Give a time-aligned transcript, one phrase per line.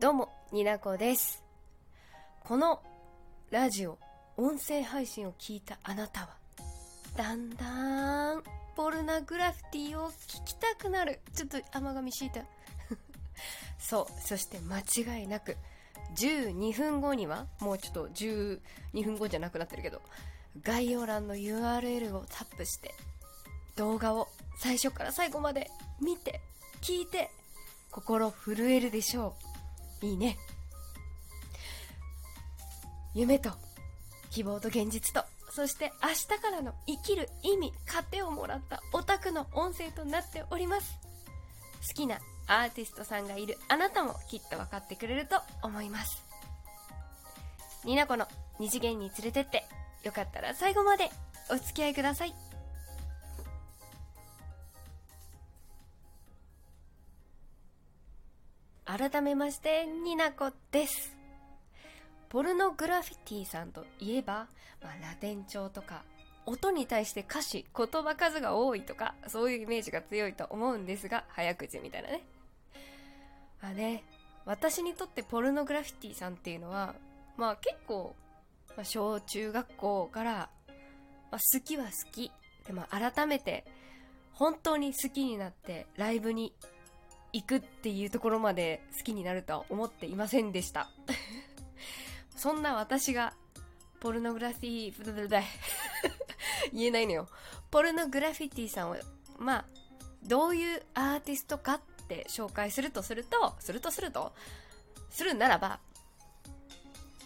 [0.00, 1.42] どうも、になこです。
[2.44, 2.80] この
[3.50, 3.98] ラジオ、
[4.36, 6.28] 音声配信を聞いたあなたは、
[7.16, 8.44] だんだん、
[8.76, 11.18] ポルナグラフィティを聞きたくなる。
[11.34, 12.44] ちょっと甘噛みしいた。
[13.80, 15.56] そう、そして間違いなく、
[16.14, 18.60] 12分後には、もうちょっと12
[19.02, 20.00] 分後じゃなくなってるけど、
[20.62, 22.94] 概要欄の URL をタップして、
[23.74, 24.28] 動画を
[24.60, 25.68] 最初から最後まで
[26.00, 26.40] 見て、
[26.82, 27.32] 聞いて、
[27.90, 29.47] 心震えるでしょう。
[30.02, 30.38] いいね。
[33.14, 33.50] 夢と、
[34.30, 40.98] 希望と現実と、そして明日からの生きる意味、糧をもらったオタクの音声となっております。
[41.88, 46.22] 好きなアーティストさんがいるあなたもきっと分かってくれると思います。
[47.84, 48.26] になこの
[48.58, 49.64] 二次元に連れてって、
[50.04, 51.10] よかったら最後まで
[51.50, 52.47] お付き合いください。
[58.88, 61.14] 改めまして、になこです。
[62.30, 64.48] ポルノグラフィティさんといえば、
[64.82, 66.04] まあ、ラテン調とか、
[66.46, 72.22] 音に対して歌詞、言葉数が多いとか、そういうイメージが強いと思うんですが、早口みたいなね
[73.60, 73.68] ま。
[73.68, 74.04] あね、
[74.46, 76.94] 私にとってポルノグラフィティさんっていうのは、
[77.36, 78.16] まあ結構、
[78.74, 80.32] まあ、小中学校から、
[81.30, 82.32] まあ、好きは好き。
[82.66, 83.66] でも改めて、
[84.32, 86.54] 本当に好きになってライブに
[87.32, 90.88] 行くっていうところまで好きになるとは思っていませんでした。
[92.36, 93.34] そんな私が、
[94.00, 95.44] ポルノグラフィー、
[96.72, 97.28] 言えないのよ。
[97.70, 98.96] ポルノグラフィティさんを、
[99.38, 99.64] まあ、
[100.22, 104.32] どういうアーティストかって紹介するとすると、するとすると、
[105.10, 105.80] するならば、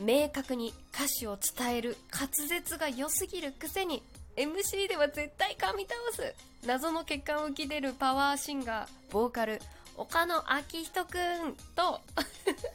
[0.00, 4.02] 明確に歌詞を伝える滑舌が良すぎるくせに
[4.36, 6.34] MC では絶対噛み倒す
[6.66, 9.60] 謎の血管浮き出るパワーシンガーボーカル
[9.96, 12.00] 岡野昭人くんと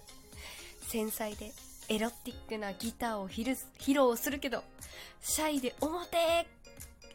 [0.87, 1.51] 繊細で
[1.89, 4.63] エロティックなギターを披露披露するけど
[5.21, 6.47] シャイで表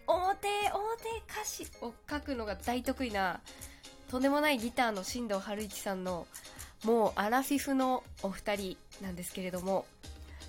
[0.06, 3.40] 表表歌詞を書くのが大得意な
[4.10, 6.26] とんでもないギターの新藤春一さんの
[6.84, 9.86] もうアラフィフのお二人なんですけれども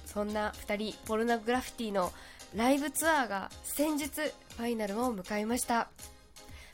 [0.05, 2.11] そんな二人ポルノグラフィティの
[2.55, 5.89] ライブツアーが先日ファイナルを迎えました。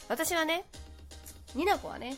[0.09, 0.65] 私はね
[1.55, 2.17] ニナコはね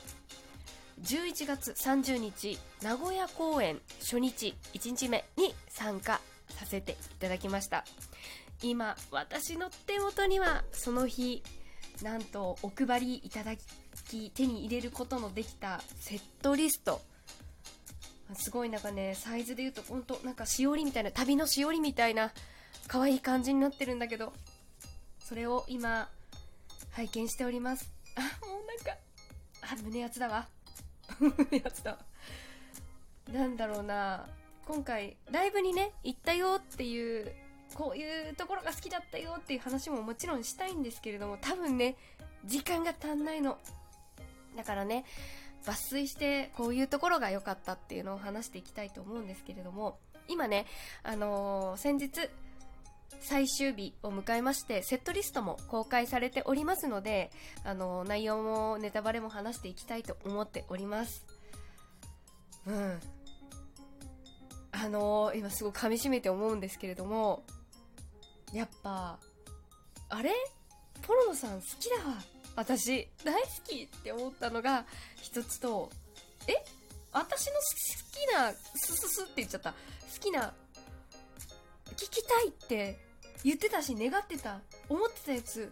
[1.04, 7.84] 11月30日名古屋公演初日1日目に参加させていただきました。
[8.62, 11.42] 今私の手元にはその日
[12.04, 13.56] なんとお配りいただ
[14.10, 17.02] き手に入れることのできたセットリスト。
[18.34, 22.32] すごいなんかねサイズで言うと本当なんかしおりみたいな旅のしおりみたいな
[22.88, 24.34] 可愛い感じになってるんだけど。
[25.32, 26.10] それを今
[26.90, 27.90] 拝見しております。
[28.18, 29.00] あもうなんか
[29.62, 30.46] あ胸熱だわ。
[31.22, 31.34] 胸
[31.64, 31.98] 熱だ
[33.32, 34.26] なんだろうな。
[34.66, 37.32] 今回ライブにね行ったよっていう
[37.76, 41.96] こういうところが好きだったよっていう話ももちろんしたいんですけれども多分ね
[42.46, 43.58] 時間が足んないの。
[44.56, 45.06] だからね
[45.66, 50.66] 抜粋してこういうところが良かったっていうのを話していきたいと思うんですけれども今ね、
[51.04, 52.30] あのー先日
[53.20, 57.32] 最終日を迎えましてセットリストも公開されておりますので、
[57.64, 61.26] あの内容もネタバレも話していきたいと思っております。
[62.66, 63.00] うん。
[64.72, 67.44] あの今すごい噛み締めて思うんですけれども
[68.54, 69.20] やっぱ
[70.10, 70.32] あれ？
[71.02, 72.16] ポロノさん好きだわ。
[72.56, 74.86] 私大好きって思ったのが
[75.22, 75.90] 一つと
[76.48, 76.54] え？
[77.12, 77.62] 私の好
[78.28, 79.72] きなスススって言っちゃった。
[79.72, 79.76] 好
[80.20, 80.54] きな
[82.02, 82.98] 聞きたいって
[83.44, 85.72] 言ってたし願ってた思ってたやつ。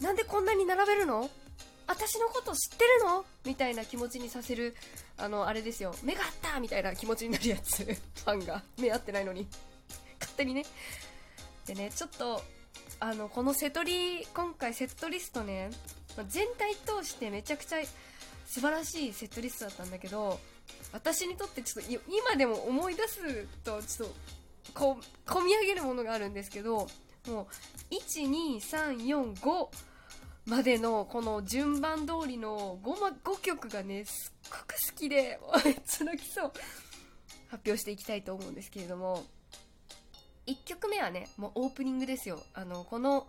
[0.00, 1.28] なんでこんなに並べるの？
[1.88, 3.24] 私のこと知ってるの？
[3.44, 4.76] みたいな気持ちにさせる
[5.18, 5.92] あのあれですよ。
[6.04, 7.82] 目が合ったみたいな気持ちになるやつ。
[7.84, 8.62] ファンが。
[8.78, 9.48] 目合ってないのに。
[10.20, 10.64] 勝手にね。
[11.66, 12.42] でねちょっと
[13.00, 15.70] あのこのセトリ今回セットリストね
[16.28, 17.78] 全体通してめちゃくちゃ
[18.46, 20.38] 素晴らしいセットリストだったんだけど
[20.92, 24.14] 私にとってちょっと今でも思い出すとちょっと
[24.76, 26.86] こう込み上げるものがあるんですけど
[27.28, 27.48] も
[27.90, 29.68] う12345
[30.46, 36.52] までのこの順番通りの 5, ま5曲がねすっごく好きでもうめっちゃ泣きそう。
[37.48, 39.24] 発表していきたいと思うんですけれども
[40.46, 42.40] 1曲目はねもうオープニングですよ。
[42.54, 43.26] あのこの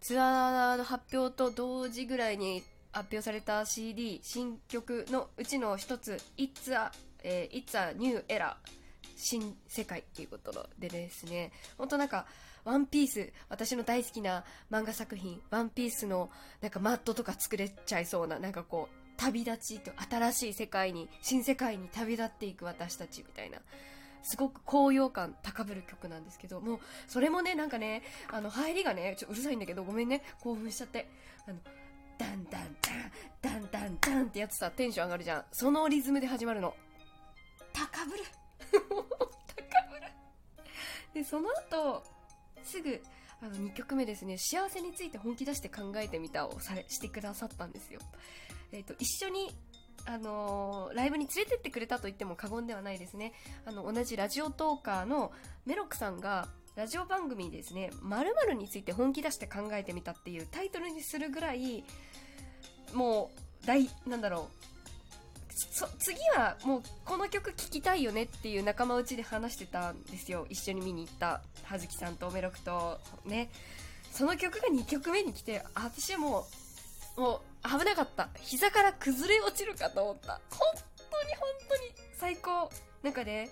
[0.00, 2.62] ツアーの発表と同時ぐらいに
[2.92, 6.92] 発表された CD 新曲のうちの一つ「It's a,、
[7.22, 8.54] えー It's a New Era」
[9.20, 12.26] 新世界っていうことでですね本当なんか
[12.64, 16.30] ワンピース私の大好きな漫画作品ワンピースの
[16.60, 23.58] なんかマットとか作れちゃいそうななんかこう旅立ちと新しい世界に新世界に旅立っていく私たちみたいな
[24.22, 31.08] すごく高揚感高ぶる曲なんですけどもうそれもねなんかねあの入りがねちょうるさいんだけどごめんね興奮しちゃって
[31.46, 31.58] あの
[32.18, 35.44] ダンダンダンダンダンダンってやつさテンション上がるじゃん。
[35.52, 36.74] そのリズムで始まるの。
[37.72, 38.12] 高ぶ
[41.14, 42.02] でその後
[42.62, 43.00] すぐ
[43.42, 48.00] あの2曲目ですね幸せについて本気出して考えてみたをされしてくださったんですよ
[48.72, 49.50] え、ー、と一緒に
[50.06, 53.32] あのー、ライブに連れてってくれたと言っても過言ではないですね。
[53.66, 55.32] あの、同じラジオトーカーの
[55.66, 61.84] メロクさんが、ラジオ番組ですね、〇〇について本気出して考えてみたっていうタイトルにするぐらい、
[62.94, 63.30] も
[63.62, 64.69] う、大、なんだろう、
[65.98, 70.46] 次はもうこの曲聴きたいよねっていう仲間内で話してたんですよ。
[70.48, 73.50] 一緒に見に行った葉月さんとメロクとね。
[74.12, 76.46] その曲が2曲目に来て、私はも
[77.16, 78.28] う、もう危なかった。
[78.40, 80.40] 膝から崩れ落ちるかと思った。
[80.50, 80.60] 本
[81.10, 82.70] 当に本当に最高。
[83.02, 83.48] なんかね、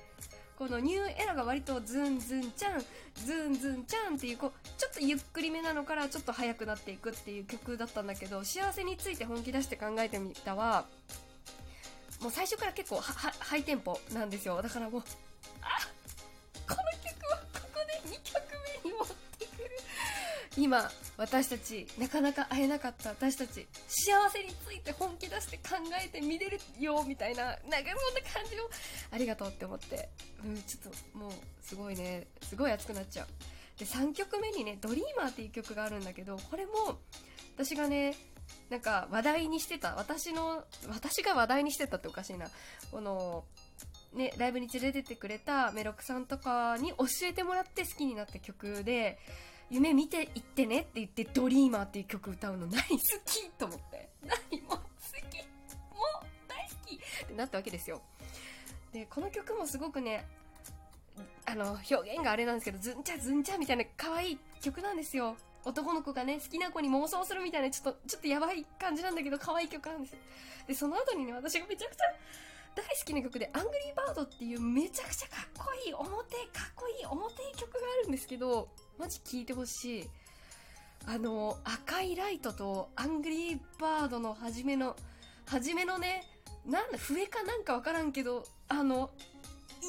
[0.59, 2.81] このニューエラが割とズンズンちゃん、
[3.15, 10.87] ズンズンちゃんっていう、こう、ちょっとゆっくりめなのからちょっと速くなっていくっていう曲だったんだけど、幸せについて本気出して考えてみたは、
[12.21, 14.61] もう最初から結構ハイテンポなんですよ。
[14.61, 15.03] だからもう、
[15.63, 15.79] あ
[16.67, 18.43] この曲はここで2曲
[18.85, 19.07] 目に持っ
[19.39, 19.71] てくる。
[20.57, 27.85] 今、私たち、なかなか会えなかった私たち、幸せについて本気出して考えてみれるよ、みたいな、なんかそんな
[28.33, 28.69] 感じを、
[29.13, 30.09] ありがとうって思って、
[30.45, 31.33] うん、ちょっともう、
[31.63, 33.27] すごいね、すごい熱くなっちゃう。
[33.79, 36.99] で、3曲目にね、ドリーマーっていう曲があるんだけど、これも、
[37.55, 38.17] 私がね、
[38.71, 42.49] なんか話題にしてた、私の、私が話題にしてたっておかしいな。
[42.91, 43.45] この、
[44.13, 49.19] ね、ライブに連れてってくれたメロクさんとかに教えてもらって好きになった曲で、
[49.71, 54.09] 夢見ていってねって言ってドリーマーっていう曲歌うの何好きと思って。
[54.51, 58.03] 何も好きもう大好きってなったわけですよ。
[58.93, 60.27] で、この曲もすごくね、
[61.45, 65.37] あの、表現があれなんですけど、ズンチャズンチャみたいな可愛い曲なんですよ。
[65.65, 70.17] 男の子がね、好きな子に妄想するみたいな、ちょっと、ちょっとやばい感じなんだけど、可愛い曲なんです。
[70.67, 72.05] で、その後にね、私がめちゃくちゃ
[72.75, 78.69] 大好きな曲で、アングリーバードっていうめちゃくちゃかっこいい、表、かっこいい、表曲があるんですけど、
[78.99, 80.11] マジ聴いてほしい。
[81.07, 84.97] あの、赤いライトとアングリーバードの初めの、
[85.47, 86.25] 初めのね、
[86.67, 89.11] なんだ、笛かなんかわからんけど、あの、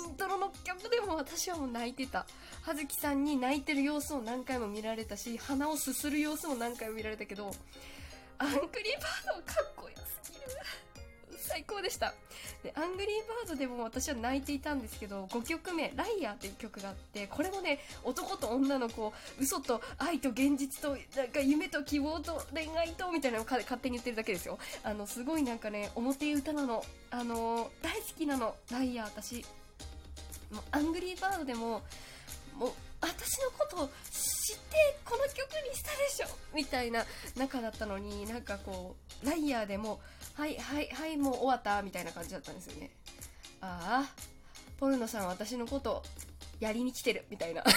[0.09, 2.25] イントロの曲でも私はもう泣いてた。
[2.63, 7.51] 葉月さんに泣いてる様子を何回も見られたし、鼻をすする様子も何回も見られたけど、
[8.39, 10.45] アングリーバードかっこよすぎる。
[11.37, 12.15] 最高でした。
[12.63, 24.57] で、アングリーバードでも私は泣いていたんですけど、5曲目、ライアーっていう曲があって、これもね、男と女の子、嘘と愛と現実と、なんか夢と希望と恋愛と、みたいなのを勝手に言ってるだけですよ。
[24.83, 26.83] あの、すごいなんかね、表歌なの。
[27.11, 29.45] あの大好きなの、ライアー私。
[30.51, 31.81] もう、アングリーバードでも、
[32.55, 35.37] もう、私のことを知ってこの曲
[35.69, 37.05] にしたでしょみたいな
[37.37, 39.99] 仲だったのになんかこうライアーでも
[40.33, 42.91] はいはいはいもう終わったみたいな感じだったんですよね。
[43.61, 44.15] ああ
[44.79, 46.03] ポルノさん私のこと
[46.59, 47.63] やりに来てるみたいな。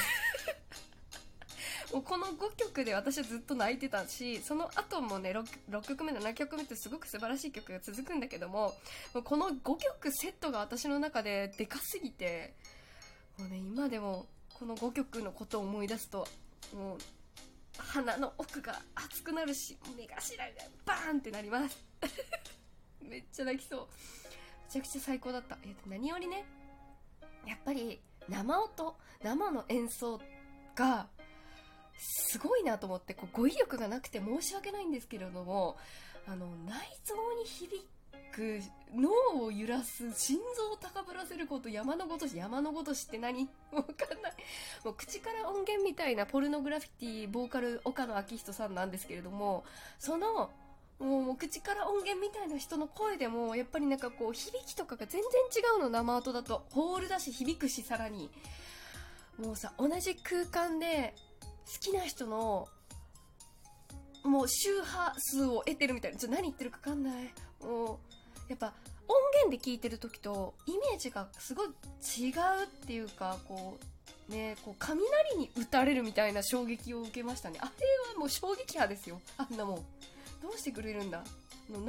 [1.92, 8.72] もうこの5曲で私はずっと泣いてたしその後もね 6, 6曲目7曲目ってすごく素晴らしい曲が続くんだけども
[9.24, 12.54] この5曲セットが私の中ででかすぎて
[13.38, 16.26] もうね今でもこの5曲のことを思い出すと
[16.74, 16.98] もう
[17.76, 20.52] 鼻の奥が熱くなるし目頭が
[20.86, 21.84] バーンってなります。
[23.00, 23.88] めっちゃ泣きそう。
[24.64, 26.44] めちゃくちゃ最高だった、えー、と何よりね
[27.46, 30.20] やっぱり生音生の演奏
[30.74, 31.08] が
[31.99, 35.77] すごいなと思ってこう語彙力がなくて申し訳ないんですけれども
[36.27, 37.84] あの内臓に響
[38.32, 38.61] く
[38.94, 43.49] 脳を揺らす心臓を高ぶらせること山のごとし山のごとしって何？
[43.72, 44.32] わかんない。
[44.84, 49.65] もう口から音源みたいなポルノグラフィティボーカル岡野昭人さんなんですけれども
[49.99, 50.51] その
[50.99, 56.65] もう口から音源みたいな人の声でもやっぱりなんかこう響きとかが全然違うの生音だと。
[56.70, 58.31] ホールだし響くしさらに。
[59.39, 61.15] もうさ同じ空間で
[61.66, 62.69] 好きな人の
[64.24, 66.19] もう周波数を得てるみたいな。
[66.19, 67.14] ちょ何言ってるか分かんない。
[67.62, 67.98] もう
[68.48, 68.72] やっぱ
[69.08, 69.14] 音
[69.48, 71.70] 源で聞いてる時とイメージがすごい違
[72.31, 73.78] うっていうかこ
[74.28, 77.58] うねこう雷に打たれるみたいな衝撃を受けましたね。
[77.60, 77.70] あれ
[78.14, 79.20] はもう衝撃波ですよ。
[79.38, 79.76] あんなもん。
[80.40, 81.22] どうしてくれるんだ。
[81.70, 81.81] の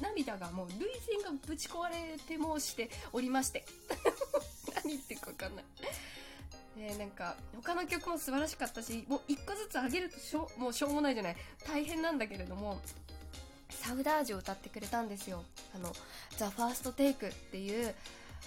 [0.00, 3.64] 涙がもう涙腺がぶち壊れて申しておりまして。
[4.74, 5.64] 何言ってるか分かんない。
[6.82, 11.36] ね、なんか他の曲も素晴らしかったしもう1個ずつ上げるとしょもうしょうもないじゃない。
[11.64, 12.80] 大変なんだけれども
[13.70, 15.44] サウダージを歌ってくれたんですよ。
[15.76, 15.92] あの
[16.36, 17.94] 「ザ・ファーストテイクっていう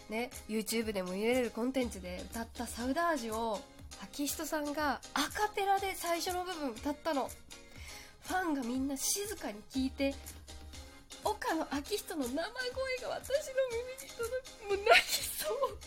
[0.10, 3.62] ね YouTube でも見れるコンテンツで歌ったサウダージを
[4.04, 7.30] 秋人さんがアカペラで最初の部分歌ったの。
[8.28, 10.14] ファンがみんな静かに聞いて
[11.24, 14.78] 岡野昭人の生声が私の耳に届く。
[14.78, 15.78] もう泣きそう。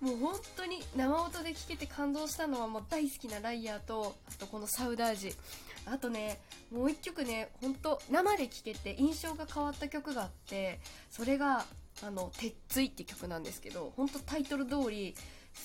[0.00, 5.34] もう本当に生音で聴けて感動したのはもう大好きなライヤーとあとこのサウダージ。
[5.86, 6.38] あとね
[6.70, 11.64] もう一曲ね本当生で聴けて印象が変わった曲があってそれが
[12.02, 15.14] あの「鉄槌」って曲なんですけど本当タイトル通り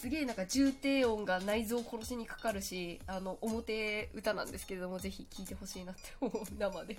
[0.01, 6.97] すげえなんか重低音が内臓を殺しにかかるしあの表歌なんですけれどもぜひ聴いてほしいなって思う生で。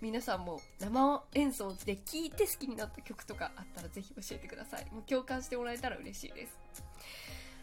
[0.00, 4.86] 皆さんも生演奏で聴いて好きになった曲とかあったらぜひ教えてください。
[4.90, 6.58] もう共感してもらえたら嬉しいです、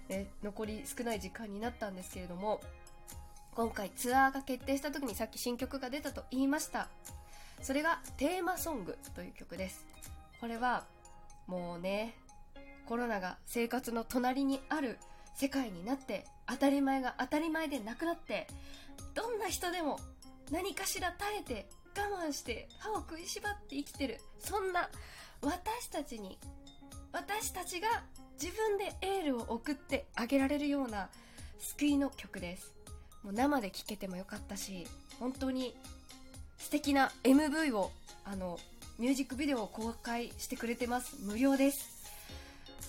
[0.10, 2.62] ね、残り少ない時間になったんですけれども
[3.56, 6.90] 今回ツアーが決定した時にさっき新曲が出たと言いました。
[7.62, 9.84] それがテーマソングという曲です。
[10.40, 10.86] これは
[11.48, 12.14] もうね
[12.88, 14.98] コロナが生活の隣にある
[15.36, 18.48] 世界になって当たり前が当たり前でなくなって
[19.14, 20.00] どんな人でも
[20.52, 24.20] 何かしら耐えて我慢して歯を食いしばって生きてる。
[24.40, 24.90] そんな
[25.42, 26.38] 私たちに
[27.12, 27.88] 私たちが
[28.42, 31.10] 自分でエールを送ってあげられるような
[31.60, 32.74] 救いの曲です。
[33.24, 34.88] もう生で聴けてもよかったし
[35.20, 35.76] 本当に
[36.58, 37.92] 素敵な MV を
[38.24, 38.60] あの
[39.00, 41.18] ミュージックビデオを公開してくれてます。
[41.22, 41.97] 無料です。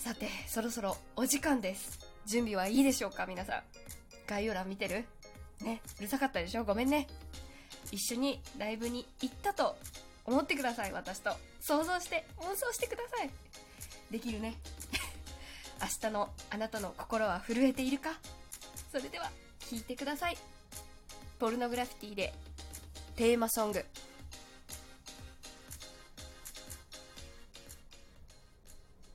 [0.09, 1.99] さてそろそろお時間です。
[2.25, 3.63] 準備はいいでしょうか皆さん。
[4.27, 5.05] 概要欄見てる？
[5.61, 6.65] ねうるさかったでしょ？
[6.65, 7.07] ごめんね。
[7.93, 9.77] 一緒にライブに行ったと
[10.25, 11.33] 思ってください私と。
[11.61, 13.31] 想像して妄想してください。
[14.11, 14.55] できるね。
[16.03, 18.19] 明日のあなたの心は震えているか？
[18.91, 19.31] それでは
[19.69, 20.39] 聴いてください。
[21.39, 22.33] ポルノグラフィティで
[23.15, 23.85] テーマソング。